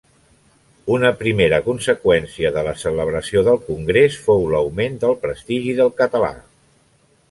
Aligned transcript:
Una 0.95 1.11
primera 1.19 1.59
conseqüència 1.67 2.53
de 2.57 2.65
la 2.69 2.75
celebració 2.85 3.45
del 3.51 3.63
Congrés 3.71 4.21
fou 4.27 4.51
l'augment 4.57 5.01
del 5.07 5.19
prestigi 5.27 5.81
del 5.83 5.99
català. 6.05 6.37